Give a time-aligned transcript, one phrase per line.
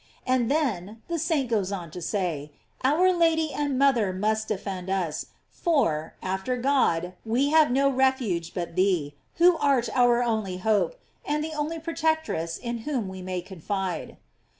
[0.25, 2.51] f And then, the saint goes on to say,
[2.83, 8.75] our Lady and mother must defend us; for, after God, we have no refuge but
[8.75, 14.17] thee, who art our only hope, and the only protectress in whom we may confide.